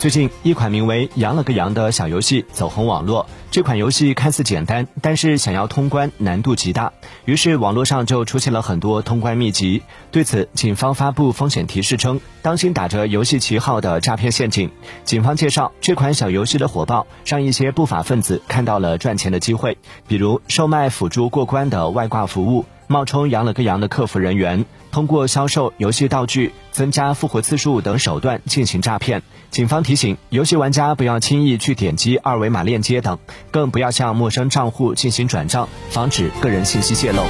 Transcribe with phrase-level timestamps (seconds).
[0.00, 3.26] 最近，一款名为《羊了个羊》的小游戏走红网络。
[3.50, 6.94] 这款游戏看似简单，但是想要通关难度极大。
[7.26, 9.82] 于是网络上就出现了很多通关秘籍。
[10.10, 14.70] 对此，警方发布风险提示称，当心打着游戏旗号的诈骗陷阱。
[15.04, 19.76] 警方介绍，这款小游戏的火爆，让一些不法分子看到了赚钱的机会，
[20.08, 22.64] 比如售卖辅助过关的外挂服务。
[22.90, 29.22] 冒充羊了个羊的客服人员，通过销售游戏道具、增加复活次数等手段进行诈骗。
[29.48, 33.20] 警方提醒游戏玩家不要轻易去点击二维码链接等，
[33.52, 37.22] 更不要向陌生账户进行转账，防止个人信息泄露。